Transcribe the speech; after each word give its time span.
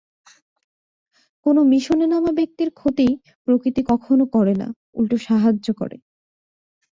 কোনো 1.45 1.61
মিশনে 1.63 2.05
নামা 2.07 2.31
ব্যক্তির 2.31 2.69
ক্ষতি 2.71 3.07
প্রকৃতি 3.47 3.81
কখনো 3.91 4.23
করে 4.35 4.53
না, 4.53 4.67
উল্টো 4.95 5.17
সাহায্য 5.27 5.67
করে। 5.73 5.97